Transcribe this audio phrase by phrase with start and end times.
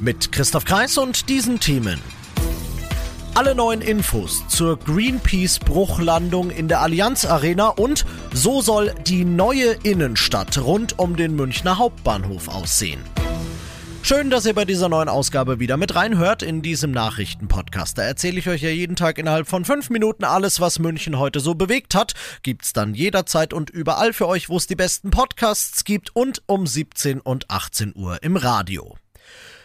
[0.00, 1.98] Mit Christoph Kreis und diesen Themen.
[3.34, 10.58] Alle neuen Infos zur Greenpeace-Bruchlandung in der Allianz Arena und so soll die neue Innenstadt
[10.58, 13.00] rund um den Münchner Hauptbahnhof aussehen.
[14.02, 17.98] Schön, dass ihr bei dieser neuen Ausgabe wieder mit reinhört in diesem Nachrichtenpodcast.
[17.98, 21.40] Da erzähle ich euch ja jeden Tag innerhalb von fünf Minuten alles, was München heute
[21.40, 22.14] so bewegt hat.
[22.44, 26.68] Gibt's dann jederzeit und überall für euch, wo es die besten Podcasts gibt und um
[26.68, 28.96] 17 und 18 Uhr im Radio.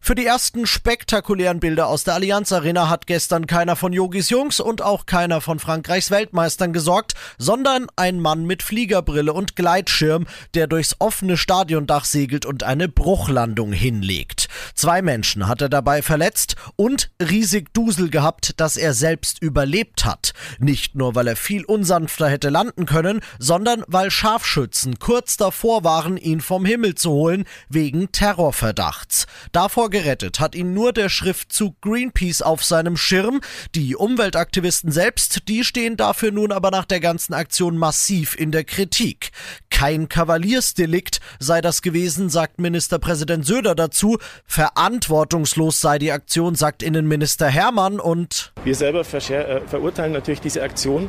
[0.00, 4.58] Für die ersten spektakulären Bilder aus der Allianz Arena hat gestern keiner von Yogis Jungs
[4.58, 10.66] und auch keiner von Frankreichs Weltmeistern gesorgt, sondern ein Mann mit Fliegerbrille und Gleitschirm, der
[10.66, 14.48] durchs offene Stadiondach segelt und eine Bruchlandung hinlegt.
[14.74, 20.32] Zwei Menschen hat er dabei verletzt und riesig Dusel gehabt, dass er selbst überlebt hat.
[20.58, 26.16] Nicht nur, weil er viel unsanfter hätte landen können, sondern weil Scharfschützen kurz davor waren,
[26.16, 29.26] ihn vom Himmel zu holen, wegen Terrorverdachts.
[29.52, 33.40] Davor gerettet hat ihn nur der Schriftzug Greenpeace auf seinem Schirm.
[33.74, 38.64] Die Umweltaktivisten selbst, die stehen dafür nun aber nach der ganzen Aktion massiv in der
[38.64, 39.30] Kritik.
[39.70, 44.18] Kein Kavaliersdelikt sei das gewesen, sagt Ministerpräsident Söder dazu.
[44.46, 51.08] Verantwortungslos sei die Aktion, sagt Innenminister Hermann und wir selber äh, verurteilen natürlich diese Aktion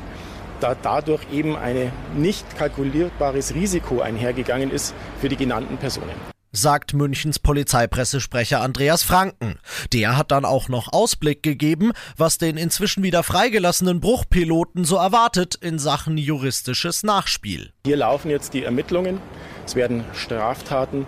[0.59, 7.39] da dadurch eben ein nicht kalkulierbares Risiko einhergegangen ist für die genannten Personen sagt Münchens
[7.39, 9.59] Polizeipressesprecher Andreas Franken.
[9.93, 15.55] Der hat dann auch noch Ausblick gegeben, was den inzwischen wieder freigelassenen Bruchpiloten so erwartet
[15.55, 17.71] in Sachen juristisches Nachspiel.
[17.85, 19.19] Hier laufen jetzt die Ermittlungen.
[19.65, 21.05] Es werden Straftaten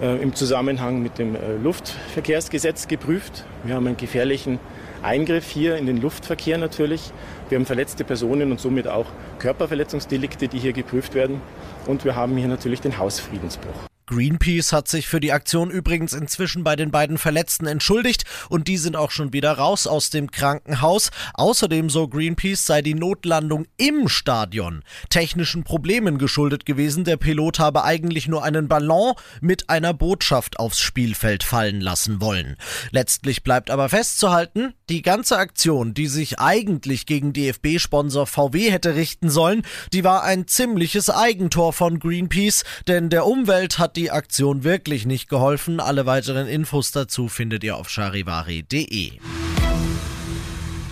[0.00, 3.44] äh, im Zusammenhang mit dem äh, Luftverkehrsgesetz geprüft.
[3.64, 4.58] Wir haben einen gefährlichen
[5.02, 7.12] Eingriff hier in den Luftverkehr natürlich.
[7.48, 9.06] Wir haben verletzte Personen und somit auch
[9.38, 11.40] Körperverletzungsdelikte, die hier geprüft werden.
[11.86, 13.91] Und wir haben hier natürlich den Hausfriedensbruch.
[14.12, 18.76] Greenpeace hat sich für die Aktion übrigens inzwischen bei den beiden Verletzten entschuldigt und die
[18.76, 21.10] sind auch schon wieder raus aus dem Krankenhaus.
[21.32, 27.04] Außerdem, so Greenpeace, sei die Notlandung im Stadion technischen Problemen geschuldet gewesen.
[27.04, 32.56] Der Pilot habe eigentlich nur einen Ballon mit einer Botschaft aufs Spielfeld fallen lassen wollen.
[32.90, 39.30] Letztlich bleibt aber festzuhalten, die ganze Aktion, die sich eigentlich gegen DFB-Sponsor VW hätte richten
[39.30, 39.62] sollen,
[39.94, 45.06] die war ein ziemliches Eigentor von Greenpeace, denn der Umwelt hat die die Aktion wirklich
[45.06, 45.78] nicht geholfen.
[45.78, 49.12] Alle weiteren Infos dazu findet ihr auf charivari.de.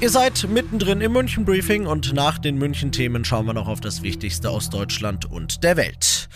[0.00, 3.80] Ihr seid mittendrin im München Briefing und nach den München Themen schauen wir noch auf
[3.80, 6.28] das Wichtigste aus Deutschland und der Welt.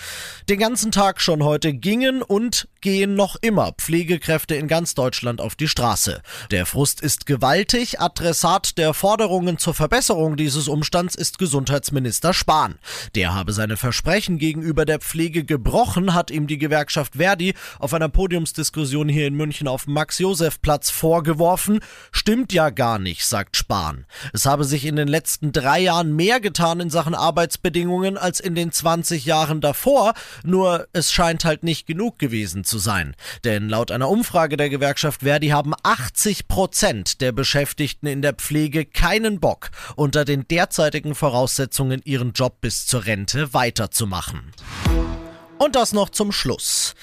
[0.49, 5.55] Den ganzen Tag schon heute gingen und gehen noch immer Pflegekräfte in ganz Deutschland auf
[5.55, 6.21] die Straße.
[6.51, 7.99] Der Frust ist gewaltig.
[7.99, 12.75] Adressat der Forderungen zur Verbesserung dieses Umstands ist Gesundheitsminister Spahn.
[13.15, 18.11] Der habe seine Versprechen gegenüber der Pflege gebrochen, hat ihm die Gewerkschaft Verdi auf einer
[18.11, 21.81] Podiumsdiskussion hier in München auf Max-Josef-Platz vorgeworfen.
[22.13, 24.05] Stimmt ja gar nicht, sagt Spahn.
[24.35, 28.55] Es habe sich in den letzten drei Jahren mehr getan in Sachen Arbeitsbedingungen als in
[28.55, 30.13] den 20 Jahren davor.
[30.45, 33.15] Nur es scheint halt nicht genug gewesen zu sein.
[33.45, 38.85] Denn laut einer Umfrage der Gewerkschaft Verdi haben 80 Prozent der Beschäftigten in der Pflege
[38.85, 44.53] keinen Bock, unter den derzeitigen Voraussetzungen ihren Job bis zur Rente weiterzumachen.
[45.59, 46.95] Und das noch zum Schluss.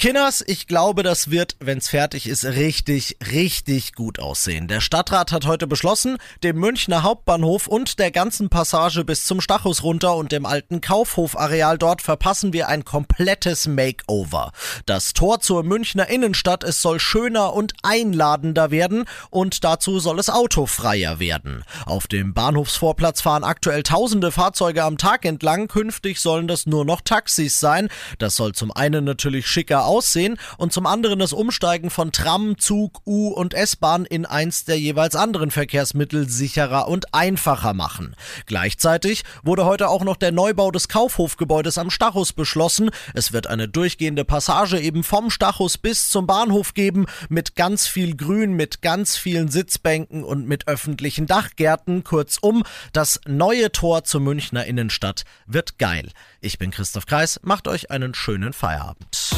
[0.00, 4.68] Kinners, ich glaube, das wird, wenn's fertig ist, richtig, richtig gut aussehen.
[4.68, 9.82] Der Stadtrat hat heute beschlossen, dem Münchner Hauptbahnhof und der ganzen Passage bis zum Stachus
[9.82, 14.52] runter und dem alten Kaufhofareal dort verpassen wir ein komplettes Makeover.
[14.86, 20.30] Das Tor zur Münchner Innenstadt, es soll schöner und einladender werden und dazu soll es
[20.30, 21.64] autofreier werden.
[21.86, 27.00] Auf dem Bahnhofsvorplatz fahren aktuell tausende Fahrzeuge am Tag entlang, künftig sollen das nur noch
[27.00, 27.88] Taxis sein.
[28.20, 33.00] Das soll zum einen natürlich schicker Aussehen und zum anderen das Umsteigen von Tram, Zug,
[33.06, 38.14] U- und S-Bahn in eins der jeweils anderen Verkehrsmittel sicherer und einfacher machen.
[38.46, 42.90] Gleichzeitig wurde heute auch noch der Neubau des Kaufhofgebäudes am Stachus beschlossen.
[43.14, 48.14] Es wird eine durchgehende Passage eben vom Stachus bis zum Bahnhof geben, mit ganz viel
[48.14, 52.04] Grün, mit ganz vielen Sitzbänken und mit öffentlichen Dachgärten.
[52.04, 52.62] Kurzum,
[52.92, 56.10] das neue Tor zur Münchner Innenstadt wird geil.
[56.40, 59.37] Ich bin Christoph Kreis, macht euch einen schönen Feierabend.